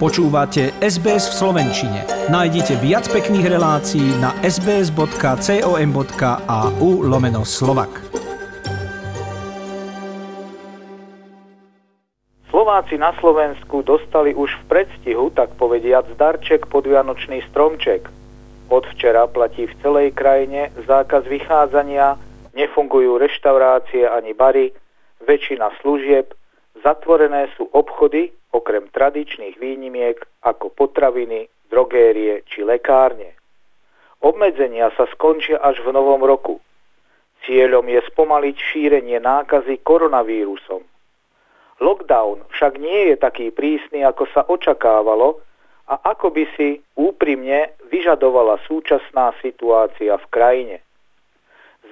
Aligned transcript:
Počúvate 0.00 0.72
SBS 0.80 1.28
v 1.28 1.34
Slovenčine. 1.44 2.08
Nájdite 2.32 2.80
viac 2.80 3.04
pekných 3.12 3.52
relácií 3.52 4.16
na 4.16 4.32
sbs.com.au 4.40 5.04
lomeno 7.04 7.44
slovak. 7.44 8.00
Slováci 12.48 12.96
na 12.96 13.12
Slovensku 13.20 13.84
dostali 13.84 14.32
už 14.32 14.48
v 14.64 14.72
predstihu, 14.72 15.28
tak 15.36 15.52
povediac, 15.60 16.08
darček 16.16 16.72
pod 16.72 16.88
Vianočný 16.88 17.44
stromček. 17.52 18.08
Od 18.72 18.88
včera 18.96 19.28
platí 19.28 19.68
v 19.68 19.76
celej 19.84 20.16
krajine 20.16 20.72
zákaz 20.88 21.28
vychádzania, 21.28 22.16
nefungujú 22.56 23.20
reštaurácie 23.20 24.08
ani 24.08 24.32
bary, 24.32 24.72
väčšina 25.28 25.68
služieb, 25.84 26.32
zatvorené 26.80 27.52
sú 27.60 27.68
obchody 27.76 28.39
okrem 28.50 28.90
tradičných 28.90 29.56
výnimiek 29.58 30.18
ako 30.42 30.74
potraviny, 30.74 31.46
drogérie 31.70 32.42
či 32.50 32.66
lekárne. 32.66 33.38
Obmedzenia 34.20 34.92
sa 34.98 35.08
skončia 35.16 35.62
až 35.62 35.80
v 35.80 35.94
novom 35.96 36.20
roku. 36.20 36.60
Cieľom 37.48 37.88
je 37.88 38.00
spomaliť 38.12 38.56
šírenie 38.58 39.16
nákazy 39.16 39.80
koronavírusom. 39.80 40.84
Lockdown 41.80 42.44
však 42.52 42.76
nie 42.76 43.08
je 43.08 43.16
taký 43.16 43.48
prísny, 43.48 44.04
ako 44.04 44.28
sa 44.28 44.44
očakávalo 44.44 45.40
a 45.88 45.96
ako 46.12 46.36
by 46.36 46.44
si 46.52 46.84
úprimne 47.00 47.72
vyžadovala 47.88 48.60
súčasná 48.68 49.32
situácia 49.40 50.20
v 50.20 50.26
krajine. 50.28 50.76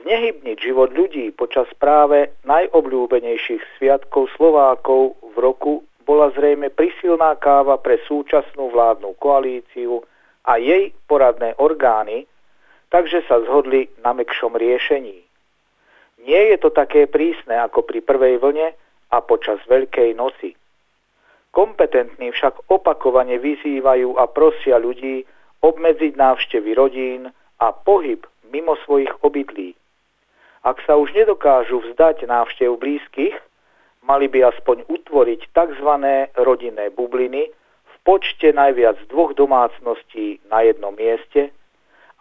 Znehybniť 0.04 0.56
život 0.60 0.92
ľudí 0.92 1.32
počas 1.32 1.66
práve 1.80 2.36
najobľúbenejších 2.44 3.80
sviatkov 3.80 4.28
Slovákov 4.36 5.16
v 5.32 5.36
roku 5.40 5.87
bola 6.08 6.32
zrejme 6.32 6.72
prisilná 6.72 7.36
káva 7.36 7.76
pre 7.76 8.00
súčasnú 8.08 8.72
vládnu 8.72 9.12
koalíciu 9.20 10.00
a 10.48 10.56
jej 10.56 10.96
poradné 11.04 11.52
orgány, 11.60 12.24
takže 12.88 13.20
sa 13.28 13.44
zhodli 13.44 13.92
na 14.00 14.16
mekšom 14.16 14.56
riešení. 14.56 15.20
Nie 16.24 16.56
je 16.56 16.64
to 16.64 16.72
také 16.72 17.04
prísne 17.04 17.60
ako 17.60 17.84
pri 17.84 18.00
prvej 18.00 18.40
vlne 18.40 18.72
a 19.12 19.16
počas 19.20 19.60
Veľkej 19.68 20.16
noci. 20.16 20.56
Kompetentní 21.52 22.32
však 22.32 22.72
opakovane 22.72 23.36
vyzývajú 23.36 24.16
a 24.16 24.24
prosia 24.32 24.80
ľudí 24.80 25.28
obmedziť 25.60 26.16
návštevy 26.16 26.70
rodín 26.72 27.28
a 27.60 27.66
pohyb 27.76 28.24
mimo 28.48 28.80
svojich 28.88 29.12
obydlí. 29.20 29.76
Ak 30.64 30.80
sa 30.88 30.96
už 30.96 31.12
nedokážu 31.12 31.84
vzdať 31.84 32.24
návštev 32.24 32.80
blízkych, 32.80 33.36
mali 34.08 34.26
by 34.32 34.48
aspoň 34.48 34.88
utvoriť 34.88 35.52
tzv. 35.52 35.90
rodinné 36.40 36.88
bubliny 36.96 37.52
v 37.84 37.94
počte 38.08 38.48
najviac 38.56 38.96
dvoch 39.12 39.36
domácností 39.36 40.40
na 40.48 40.64
jednom 40.64 40.96
mieste 40.96 41.52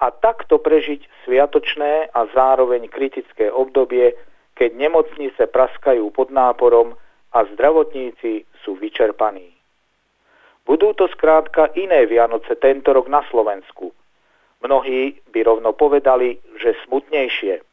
a 0.03 0.11
takto 0.11 0.59
prežiť 0.59 1.07
sviatočné 1.23 2.11
a 2.11 2.27
zároveň 2.35 2.91
kritické 2.91 3.47
obdobie, 3.47 4.13
keď 4.53 4.75
nemocnice 4.75 5.47
praskajú 5.47 6.11
pod 6.11 6.27
náporom 6.29 6.93
a 7.31 7.39
zdravotníci 7.55 8.43
sú 8.67 8.75
vyčerpaní. 8.75 9.55
Budú 10.67 10.91
to 10.91 11.07
skrátka 11.07 11.71
iné 11.79 12.03
Vianoce 12.03 12.59
tento 12.59 12.91
rok 12.91 13.07
na 13.07 13.23
Slovensku. 13.31 13.95
Mnohí 14.59 15.23
by 15.31 15.39
rovno 15.47 15.71
povedali, 15.71 16.35
že 16.59 16.75
smutnejšie. 16.83 17.63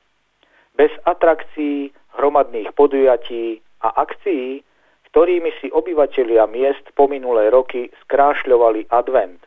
Bez 0.78 0.92
atrakcií, 1.02 1.90
hromadných 2.14 2.70
podujatí, 2.78 3.63
a 3.84 3.92
akcií, 4.00 4.64
ktorými 5.12 5.52
si 5.60 5.68
obyvatelia 5.68 6.48
miest 6.48 6.88
po 6.96 7.06
minulé 7.06 7.52
roky 7.52 7.92
skrášľovali 8.02 8.88
advent. 8.88 9.38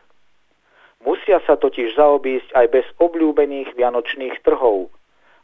Musia 1.02 1.42
sa 1.44 1.58
totiž 1.58 1.98
zaobísť 1.98 2.54
aj 2.54 2.66
bez 2.70 2.86
obľúbených 3.02 3.74
vianočných 3.74 4.40
trhov, 4.46 4.94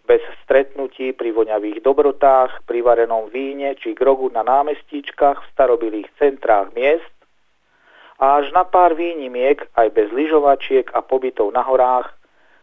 bez 0.06 0.22
stretnutí 0.46 1.12
pri 1.12 1.34
voňavých 1.34 1.84
dobrotách, 1.84 2.64
pri 2.70 2.80
varenom 2.86 3.28
víne 3.34 3.76
či 3.76 3.98
grogu 3.98 4.30
na 4.32 4.46
námestíčkach 4.46 5.44
v 5.44 5.52
starobilých 5.52 6.10
centrách 6.22 6.72
miest 6.78 7.14
a 8.24 8.40
až 8.40 8.56
na 8.56 8.64
pár 8.64 8.96
výnimiek 8.96 9.64
aj 9.76 9.88
bez 9.92 10.08
lyžovačiek 10.16 10.88
a 10.96 11.04
pobytov 11.04 11.52
na 11.52 11.64
horách, 11.64 12.12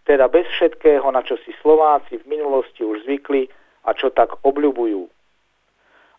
teda 0.08 0.28
bez 0.32 0.48
všetkého, 0.56 1.04
na 1.12 1.20
čo 1.20 1.36
si 1.44 1.52
Slováci 1.60 2.16
v 2.24 2.28
minulosti 2.28 2.80
už 2.80 3.04
zvykli 3.04 3.48
a 3.84 3.92
čo 3.92 4.08
tak 4.08 4.40
obľubujú. 4.40 5.19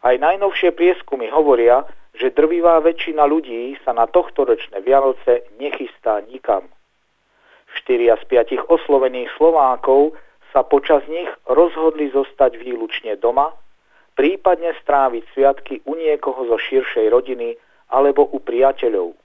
Aj 0.01 0.17
najnovšie 0.17 0.73
prieskumy 0.73 1.29
hovoria, 1.29 1.85
že 2.17 2.33
drvivá 2.33 2.81
väčšina 2.81 3.21
ľudí 3.29 3.77
sa 3.85 3.93
na 3.93 4.09
tohto 4.09 4.43
ročné 4.43 4.81
Vianoce 4.81 5.45
nechystá 5.61 6.19
nikam. 6.25 6.65
Štyria 7.77 8.17
z 8.19 8.25
piatich 8.27 8.65
oslovených 8.67 9.31
Slovákov 9.37 10.17
sa 10.51 10.65
počas 10.65 11.05
nich 11.07 11.29
rozhodli 11.47 12.11
zostať 12.11 12.59
výlučne 12.59 13.15
doma, 13.15 13.55
prípadne 14.17 14.75
stráviť 14.83 15.23
sviatky 15.31 15.85
u 15.87 15.95
niekoho 15.95 16.49
zo 16.51 16.57
širšej 16.59 17.07
rodiny 17.07 17.55
alebo 17.87 18.27
u 18.27 18.41
priateľov. 18.43 19.15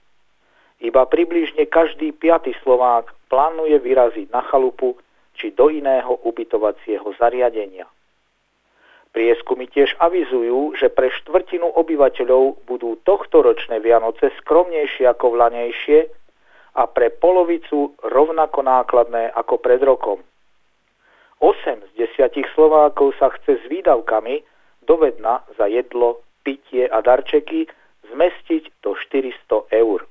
Iba 0.77 1.09
približne 1.09 1.65
každý 1.67 2.13
piatý 2.13 2.53
Slovák 2.61 3.11
plánuje 3.33 3.81
vyraziť 3.81 4.29
na 4.29 4.45
chalupu 4.45 4.95
či 5.35 5.51
do 5.51 5.73
iného 5.73 6.21
ubytovacieho 6.21 7.17
zariadenia. 7.17 7.89
Prieskumy 9.15 9.71
tiež 9.71 9.95
avizujú, 10.03 10.75
že 10.75 10.91
pre 10.91 11.07
štvrtinu 11.09 11.65
obyvateľov 11.79 12.67
budú 12.67 12.99
tohtoročné 13.07 13.79
Vianoce 13.79 14.29
skromnejšie 14.43 15.07
ako 15.07 15.33
vlanejšie 15.33 16.11
a 16.77 16.83
pre 16.85 17.09
polovicu 17.09 17.95
rovnako 18.03 18.59
nákladné 18.61 19.31
ako 19.33 19.55
pred 19.57 19.81
rokom. 19.81 20.19
8 21.39 21.93
z 21.93 22.09
10 22.17 22.53
Slovákov 22.57 23.15
sa 23.17 23.29
chce 23.33 23.61
s 23.61 23.63
výdavkami 23.69 24.41
dovedna 24.85 25.45
za 25.55 25.69
jedlo, 25.69 26.25
pitie 26.41 26.89
a 26.89 27.01
darčeky 27.01 27.69
zmestiť 28.11 28.83
do 28.83 28.93
400 28.95 29.71
eur. 29.71 30.05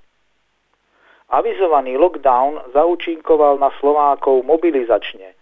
Avizovaný 1.27 1.99
lockdown 1.99 2.71
zaúčinkoval 2.71 3.59
na 3.59 3.75
Slovákov 3.83 4.47
mobilizačne– 4.47 5.35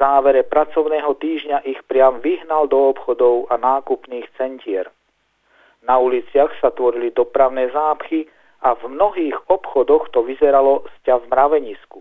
závere 0.00 0.48
pracovného 0.48 1.12
týždňa 1.20 1.68
ich 1.68 1.84
priam 1.84 2.24
vyhnal 2.24 2.64
do 2.72 2.96
obchodov 2.96 3.52
a 3.52 3.60
nákupných 3.60 4.24
centier. 4.40 4.88
Na 5.84 6.00
uliciach 6.00 6.56
sa 6.64 6.72
tvorili 6.72 7.12
dopravné 7.12 7.68
zápchy 7.68 8.24
a 8.64 8.72
v 8.80 8.88
mnohých 8.88 9.36
obchodoch 9.52 10.08
to 10.08 10.24
vyzeralo 10.24 10.88
sťa 11.00 11.20
v 11.20 11.24
mravenisku. 11.28 12.00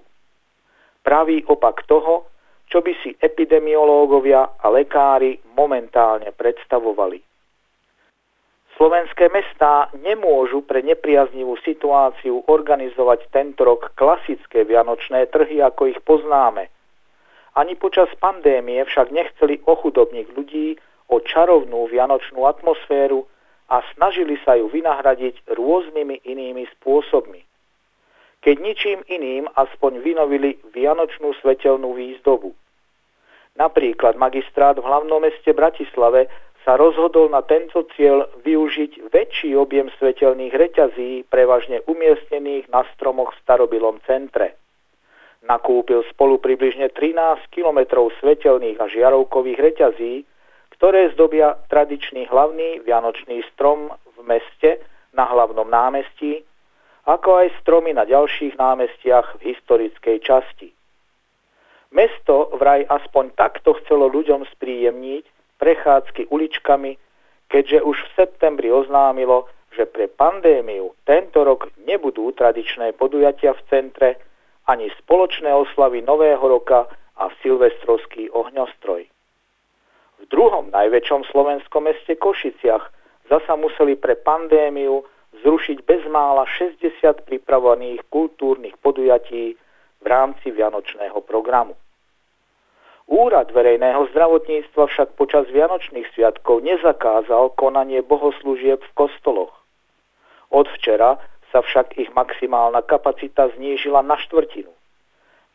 Pravý 1.03 1.43
opak 1.43 1.83
toho, 1.91 2.31
čo 2.71 2.79
by 2.79 2.95
si 3.03 3.11
epidemiológovia 3.19 4.55
a 4.63 4.65
lekári 4.71 5.43
momentálne 5.55 6.31
predstavovali. 6.31 7.19
Slovenské 8.79 9.27
mestá 9.27 9.91
nemôžu 9.99 10.63
pre 10.63 10.79
nepriaznivú 10.79 11.59
situáciu 11.67 12.47
organizovať 12.47 13.27
tento 13.27 13.67
rok 13.67 13.91
klasické 13.99 14.63
vianočné 14.63 15.27
trhy, 15.27 15.59
ako 15.59 15.91
ich 15.91 15.99
poznáme– 16.07 16.71
ani 17.59 17.75
počas 17.75 18.07
pandémie 18.23 18.79
však 18.87 19.11
nechceli 19.11 19.59
ochudobniť 19.67 20.27
ľudí 20.31 20.79
o 21.11 21.19
čarovnú 21.19 21.91
vianočnú 21.91 22.47
atmosféru 22.47 23.27
a 23.67 23.83
snažili 23.91 24.39
sa 24.47 24.55
ju 24.55 24.71
vynahradiť 24.71 25.51
rôznymi 25.51 26.23
inými 26.23 26.63
spôsobmi. 26.79 27.43
Keď 28.39 28.55
ničím 28.63 28.99
iným 29.11 29.51
aspoň 29.51 29.99
vynovili 29.99 30.55
vianočnú 30.71 31.35
svetelnú 31.43 31.91
výzdobu. 31.99 32.55
Napríklad 33.59 34.15
magistrát 34.15 34.79
v 34.79 34.87
hlavnom 34.87 35.19
meste 35.19 35.51
Bratislave 35.51 36.31
sa 36.63 36.79
rozhodol 36.79 37.27
na 37.27 37.43
tento 37.43 37.83
cieľ 37.99 38.31
využiť 38.47 39.11
väčší 39.11 39.51
objem 39.59 39.91
svetelných 39.99 40.55
reťazí, 40.55 41.27
prevažne 41.27 41.83
umiestnených 41.83 42.71
na 42.71 42.87
stromoch 42.95 43.35
v 43.35 43.41
starobilom 43.43 43.99
centre 44.07 44.55
nakúpil 45.43 46.03
spolu 46.11 46.39
približne 46.39 46.91
13 46.91 47.47
kilometrov 47.53 48.11
svetelných 48.19 48.79
a 48.79 48.91
žiarovkových 48.91 49.59
reťazí, 49.59 50.13
ktoré 50.75 51.11
zdobia 51.15 51.59
tradičný 51.67 52.27
hlavný 52.27 52.83
vianočný 52.83 53.43
strom 53.51 53.91
v 54.15 54.17
meste 54.23 54.79
na 55.11 55.27
hlavnom 55.27 55.67
námestí, 55.67 56.43
ako 57.07 57.43
aj 57.43 57.47
stromy 57.63 57.95
na 57.95 58.05
ďalších 58.05 58.59
námestiach 58.59 59.39
v 59.39 59.55
historickej 59.55 60.17
časti. 60.21 60.69
Mesto 61.89 62.53
vraj 62.53 62.85
aspoň 62.85 63.33
takto 63.33 63.73
chcelo 63.81 64.05
ľuďom 64.13 64.45
spríjemniť 64.53 65.25
prechádzky 65.57 66.29
uličkami, 66.29 66.95
keďže 67.49 67.81
už 67.81 67.97
v 67.97 68.13
septembri 68.13 68.69
oznámilo, 68.69 69.49
že 69.73 69.89
pre 69.89 70.05
pandémiu 70.05 70.93
tento 71.01 71.41
rok 71.41 71.73
nebudú 71.81 72.29
tradičné 72.37 72.93
podujatia 72.93 73.57
v 73.57 73.65
centre, 73.67 74.09
ani 74.69 74.93
spoločné 75.01 75.49
oslavy 75.49 76.05
Nového 76.05 76.45
roka 76.45 76.85
a 77.17 77.25
silvestrovský 77.41 78.29
ohňostroj. 78.29 79.09
V 80.19 80.23
druhom 80.29 80.69
najväčšom 80.69 81.25
slovenskom 81.33 81.89
meste 81.89 82.13
Košiciach 82.13 82.85
zasa 83.33 83.57
museli 83.57 83.97
pre 83.97 84.13
pandémiu 84.13 85.01
zrušiť 85.41 85.81
bezmála 85.89 86.45
60 86.45 87.25
pripravovaných 87.25 88.05
kultúrnych 88.13 88.77
podujatí 88.77 89.57
v 89.99 90.05
rámci 90.05 90.53
Vianočného 90.53 91.17
programu. 91.25 91.73
Úrad 93.09 93.49
verejného 93.49 94.05
zdravotníctva 94.13 94.85
však 94.85 95.17
počas 95.17 95.49
Vianočných 95.49 96.05
sviatkov 96.13 96.61
nezakázal 96.61 97.57
konanie 97.57 98.05
bohoslúžieb 98.05 98.77
v 98.85 98.91
kostoloch. 98.93 99.49
Od 100.53 100.69
včera 100.77 101.17
sa 101.49 101.65
však 101.65 101.97
ich 101.97 102.09
maximálna 102.13 102.85
kapacita 102.85 103.49
znížila 103.57 104.05
na 104.05 104.17
štvrtinu. 104.17 104.69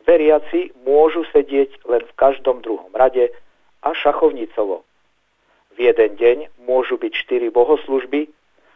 Veriaci 0.05 0.75
môžu 0.85 1.25
sedieť 1.33 1.81
len 1.89 2.05
v 2.05 2.13
každom 2.13 2.61
druhom 2.61 2.93
rade 2.93 3.33
a 3.81 3.89
šachovnicovo. 3.93 4.85
V 5.75 5.77
jeden 5.81 6.15
deň 6.15 6.37
môžu 6.63 6.95
byť 7.01 7.13
štyri 7.25 7.49
bohoslužby, 7.49 8.29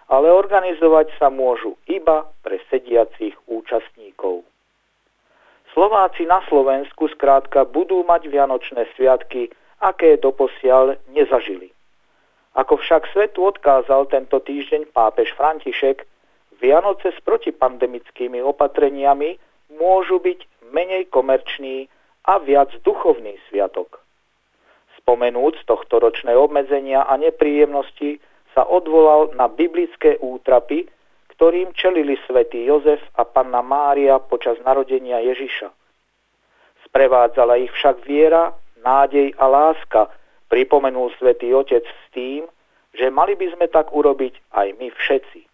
ale 0.10 0.28
organizovať 0.34 1.14
sa 1.22 1.30
môžu 1.30 1.78
iba 1.86 2.26
pre 2.42 2.58
sediacich 2.74 3.38
účastníkov. 3.46 4.42
Slováci 5.78 6.26
na 6.26 6.42
Slovensku 6.50 7.08
skrátka 7.14 7.62
budú 7.62 8.02
mať 8.02 8.26
Vianočné 8.26 8.90
sviatky, 8.98 9.54
aké 9.80 10.18
doposiaľ 10.18 10.98
nezažili. 11.14 11.70
Ako 12.58 12.82
však 12.82 13.06
svetu 13.14 13.46
odkázal 13.46 14.10
tento 14.10 14.42
týždeň 14.42 14.90
pápež 14.90 15.30
František, 15.38 16.04
Vianoce 16.60 17.16
s 17.16 17.20
protipandemickými 17.24 18.44
opatreniami 18.44 19.40
môžu 19.80 20.20
byť 20.20 20.70
menej 20.76 21.08
komerčný 21.08 21.88
a 22.28 22.38
viac 22.44 22.70
duchovný 22.84 23.40
sviatok. 23.48 24.04
Spomenúc 25.00 25.56
tohto 25.66 26.04
ročné 26.04 26.36
obmedzenia 26.36 27.08
a 27.08 27.16
nepríjemnosti 27.16 28.20
sa 28.54 28.68
odvolal 28.68 29.32
na 29.40 29.48
biblické 29.48 30.20
útrapy, 30.20 30.86
ktorým 31.34 31.72
čelili 31.72 32.20
svätý 32.28 32.68
Jozef 32.68 33.00
a 33.16 33.24
panna 33.24 33.64
Mária 33.64 34.20
počas 34.20 34.60
narodenia 34.62 35.24
Ježiša. 35.24 35.72
Sprevádzala 36.86 37.56
ich 37.64 37.72
však 37.80 38.04
viera, 38.04 38.52
nádej 38.84 39.32
a 39.40 39.48
láska, 39.48 40.12
pripomenul 40.52 41.16
svätý 41.16 41.56
Otec 41.56 41.88
s 41.88 42.06
tým, 42.12 42.44
že 42.92 43.08
mali 43.08 43.40
by 43.40 43.56
sme 43.56 43.72
tak 43.72 43.94
urobiť 43.96 44.34
aj 44.52 44.68
my 44.76 44.88
všetci. 44.92 45.49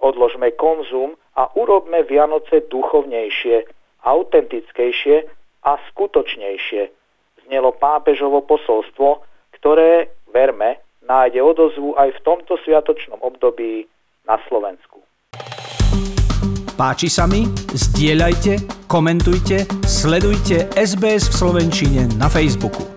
Odložme 0.00 0.52
konzum 0.54 1.16
a 1.36 1.48
urobme 1.56 2.04
Vianoce 2.04 2.64
duchovnejšie, 2.68 3.64
autentickejšie 4.04 5.16
a 5.64 5.72
skutočnejšie. 5.90 6.82
Znelo 7.46 7.72
pápežovo 7.74 8.42
posolstvo, 8.44 9.22
ktoré, 9.56 10.10
verme, 10.30 10.82
nájde 11.06 11.42
odozvu 11.42 11.94
aj 11.94 12.12
v 12.18 12.22
tomto 12.26 12.58
sviatočnom 12.66 13.22
období 13.22 13.86
na 14.26 14.36
Slovensku. 14.50 15.02
Páči 16.76 17.08
sa 17.08 17.24
mi? 17.24 17.48
Zdieľajte, 17.72 18.84
komentujte, 18.84 19.64
sledujte 19.88 20.68
SBS 20.76 21.32
v 21.32 21.34
Slovenčine 21.40 22.02
na 22.20 22.28
Facebooku. 22.28 22.95